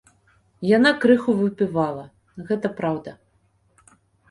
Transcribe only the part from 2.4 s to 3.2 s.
гэта праўда.